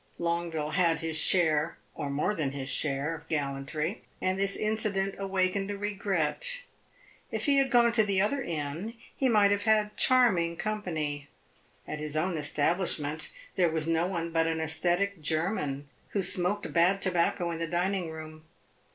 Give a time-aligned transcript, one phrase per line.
[0.17, 5.69] Longueville had his share or more than his share of gallantry, and this incident awakened
[5.69, 6.63] a regret.
[7.29, 11.27] If he had gone to the other inn he might have had charming company:
[11.87, 16.99] at his own establishment there was no one but an aesthetic German who smoked bad
[17.03, 18.45] tobacco in the dining room.